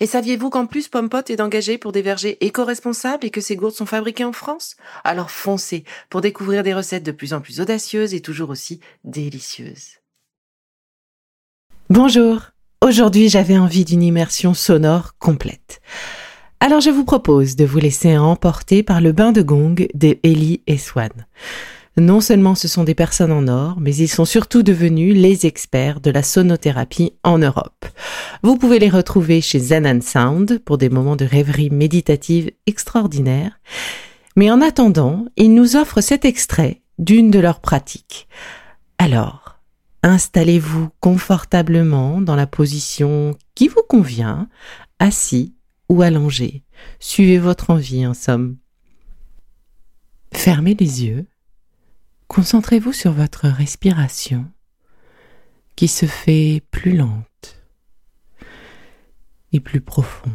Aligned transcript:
Et 0.00 0.06
saviez-vous 0.06 0.50
qu'en 0.50 0.66
plus 0.66 0.88
Pompot 0.88 1.24
est 1.28 1.40
engagé 1.40 1.78
pour 1.78 1.92
des 1.92 2.02
vergers 2.02 2.36
éco-responsables 2.44 3.26
et 3.26 3.30
que 3.30 3.40
ces 3.40 3.56
gourdes 3.56 3.74
sont 3.74 3.86
fabriquées 3.86 4.24
en 4.24 4.32
France? 4.32 4.76
Alors 5.04 5.30
foncez 5.30 5.84
pour 6.10 6.20
découvrir 6.20 6.62
des 6.62 6.74
recettes 6.74 7.04
de 7.04 7.12
plus 7.12 7.32
en 7.32 7.40
plus 7.40 7.60
audacieuses 7.60 8.14
et 8.14 8.20
toujours 8.20 8.50
aussi 8.50 8.80
délicieuses. 9.04 10.00
Bonjour 11.90 12.50
Aujourd'hui 12.84 13.30
j'avais 13.30 13.56
envie 13.56 13.86
d'une 13.86 14.02
immersion 14.02 14.52
sonore 14.52 15.16
complète. 15.18 15.80
Alors 16.60 16.80
je 16.80 16.90
vous 16.90 17.04
propose 17.04 17.56
de 17.56 17.64
vous 17.64 17.78
laisser 17.78 18.18
emporter 18.18 18.82
par 18.82 19.00
le 19.00 19.12
bain 19.12 19.32
de 19.32 19.40
gong 19.40 19.86
de 19.94 20.18
Ellie 20.22 20.60
et 20.66 20.76
Swan. 20.76 21.10
Non 21.96 22.20
seulement 22.20 22.56
ce 22.56 22.66
sont 22.66 22.82
des 22.82 22.94
personnes 22.94 23.30
en 23.30 23.46
or, 23.46 23.78
mais 23.78 23.94
ils 23.94 24.08
sont 24.08 24.24
surtout 24.24 24.64
devenus 24.64 25.14
les 25.14 25.46
experts 25.46 26.00
de 26.00 26.10
la 26.10 26.24
sonothérapie 26.24 27.12
en 27.22 27.38
Europe. 27.38 27.84
Vous 28.42 28.58
pouvez 28.58 28.80
les 28.80 28.90
retrouver 28.90 29.40
chez 29.40 29.60
Zen 29.60 30.02
Sound 30.02 30.58
pour 30.64 30.76
des 30.76 30.88
moments 30.88 31.14
de 31.14 31.24
rêverie 31.24 31.70
méditative 31.70 32.50
extraordinaires. 32.66 33.60
Mais 34.34 34.50
en 34.50 34.60
attendant, 34.60 35.26
ils 35.36 35.54
nous 35.54 35.76
offrent 35.76 36.00
cet 36.00 36.24
extrait 36.24 36.82
d'une 36.98 37.30
de 37.30 37.38
leurs 37.38 37.60
pratiques. 37.60 38.26
Alors, 38.98 39.60
installez-vous 40.02 40.88
confortablement 40.98 42.20
dans 42.20 42.36
la 42.36 42.48
position 42.48 43.36
qui 43.54 43.68
vous 43.68 43.82
convient, 43.88 44.48
assis 44.98 45.54
ou 45.88 46.02
allongé. 46.02 46.64
Suivez 46.98 47.38
votre 47.38 47.70
envie, 47.70 48.04
en 48.04 48.14
somme. 48.14 48.56
Fermez 50.32 50.74
les 50.74 51.04
yeux 51.04 51.26
Concentrez-vous 52.34 52.92
sur 52.92 53.12
votre 53.12 53.46
respiration 53.46 54.50
qui 55.76 55.86
se 55.86 56.04
fait 56.04 56.64
plus 56.72 56.96
lente 56.96 57.62
et 59.52 59.60
plus 59.60 59.80
profonde. 59.80 60.32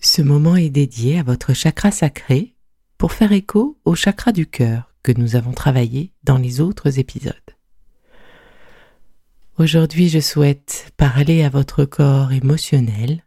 Ce 0.00 0.20
moment 0.20 0.56
est 0.56 0.70
dédié 0.70 1.20
à 1.20 1.22
votre 1.22 1.52
chakra 1.52 1.92
sacré 1.92 2.56
pour 2.96 3.12
faire 3.12 3.30
écho 3.30 3.78
au 3.84 3.94
chakra 3.94 4.32
du 4.32 4.48
cœur 4.48 4.92
que 5.04 5.12
nous 5.12 5.36
avons 5.36 5.52
travaillé 5.52 6.12
dans 6.24 6.36
les 6.36 6.60
autres 6.60 6.98
épisodes. 6.98 7.34
Aujourd'hui, 9.56 10.08
je 10.08 10.18
souhaite 10.18 10.92
parler 10.96 11.44
à 11.44 11.48
votre 11.48 11.84
corps 11.84 12.32
émotionnel, 12.32 13.22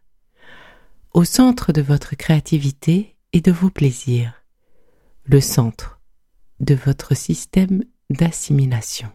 au 1.14 1.24
centre 1.24 1.72
de 1.72 1.80
votre 1.80 2.16
créativité 2.16 3.16
et 3.32 3.40
de 3.40 3.50
vos 3.50 3.70
plaisirs, 3.70 4.44
le 5.24 5.40
centre 5.40 6.01
de 6.62 6.74
votre 6.74 7.14
système 7.16 7.82
d'assimilation. 8.10 9.08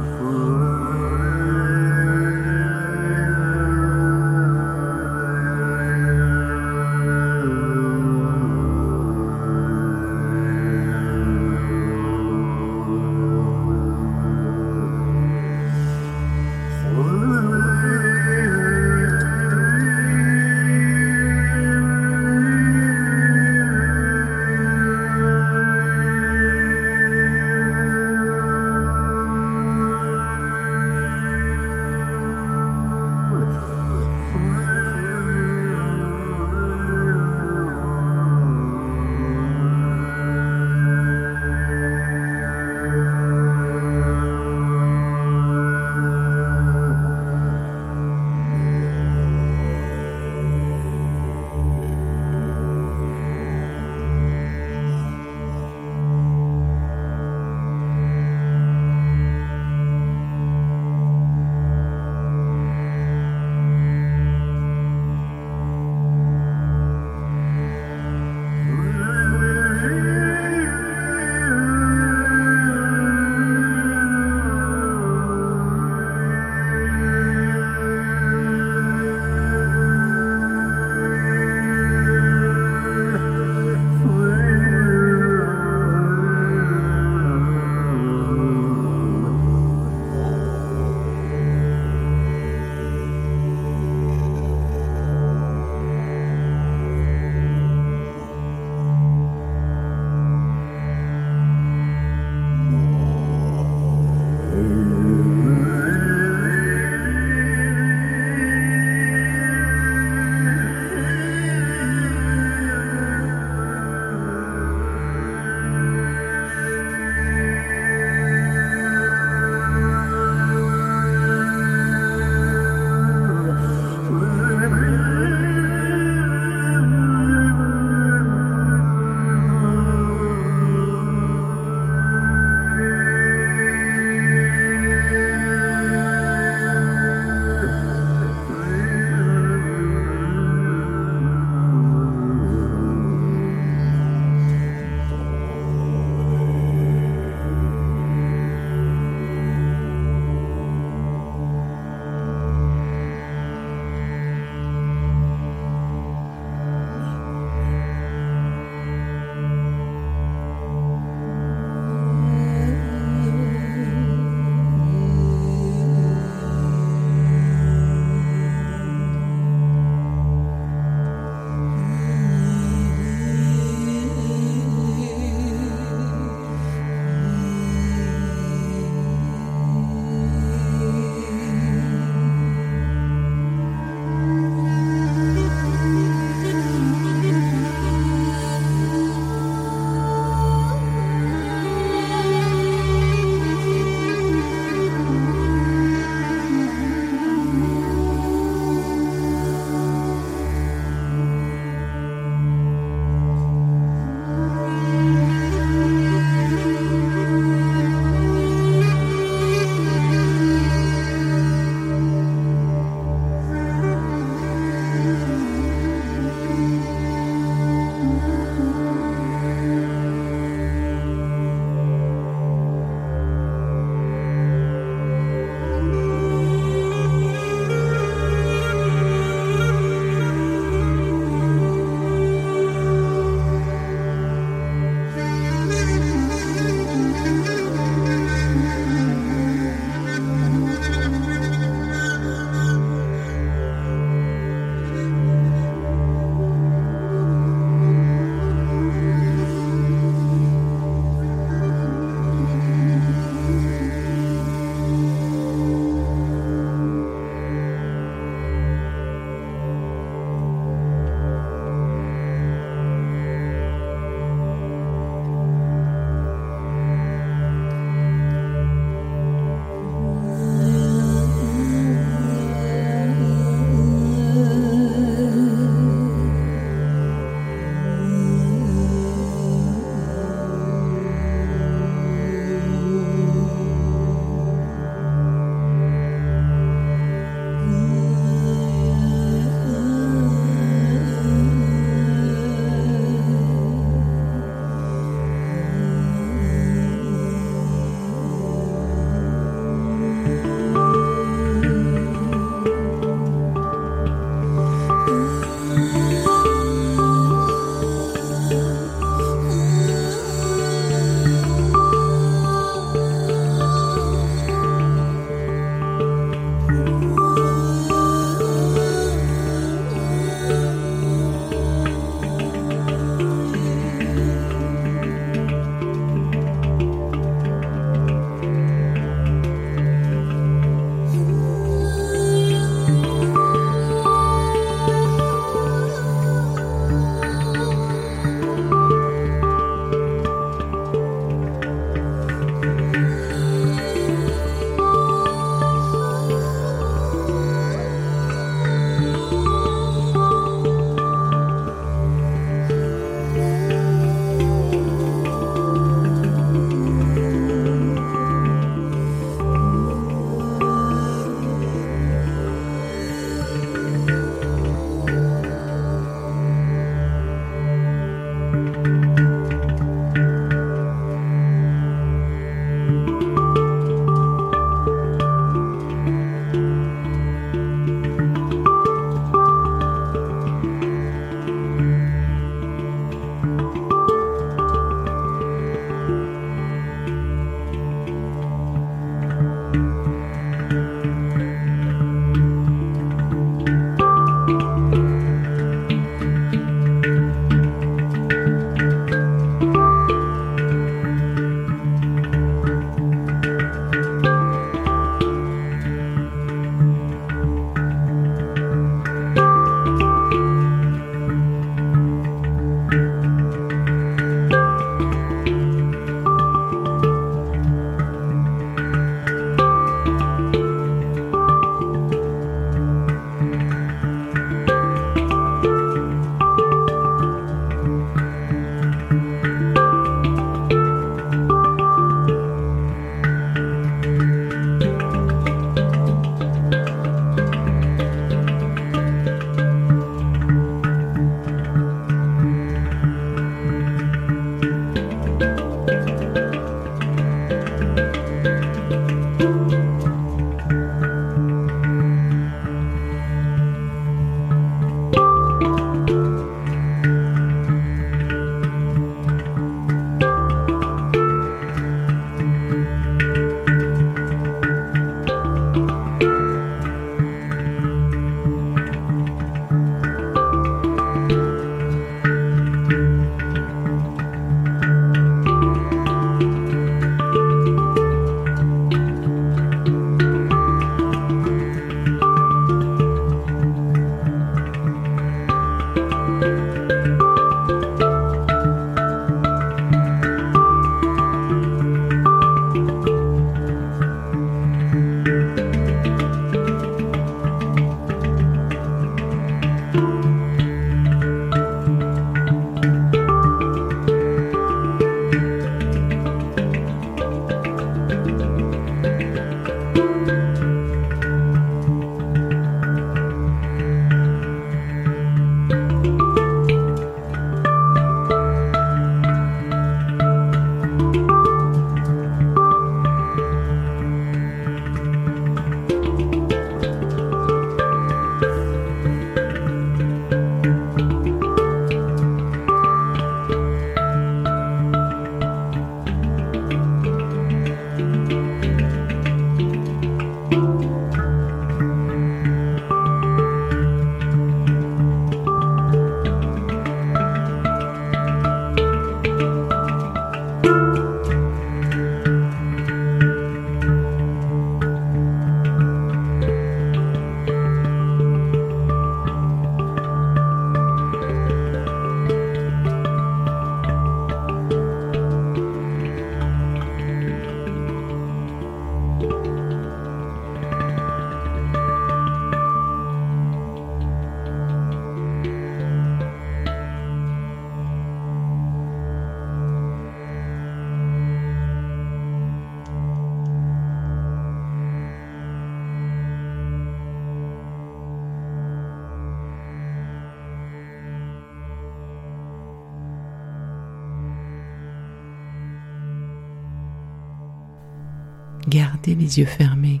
Gardez 598.68 599.14
les 599.14 599.38
yeux 599.38 599.46
fermés 599.46 600.00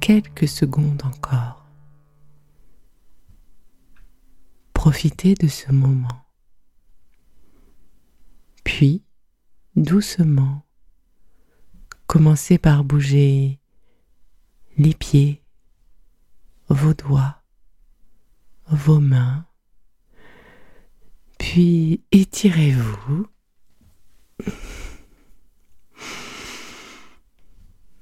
quelques 0.00 0.46
secondes 0.46 1.02
encore. 1.04 1.66
Profitez 4.72 5.34
de 5.34 5.48
ce 5.48 5.72
moment. 5.72 6.26
Puis, 8.62 9.02
doucement, 9.74 10.64
commencez 12.06 12.58
par 12.58 12.84
bouger 12.84 13.58
les 14.78 14.94
pieds, 14.94 15.42
vos 16.68 16.94
doigts, 16.94 17.42
vos 18.68 19.00
mains, 19.00 19.44
puis 21.38 22.04
étirez-vous. 22.12 23.26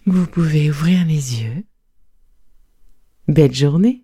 Vous 0.07 0.27
pouvez 0.27 0.69
ouvrir 0.69 1.07
les 1.07 1.43
yeux. 1.43 1.65
Belle 3.27 3.55
journée 3.55 4.04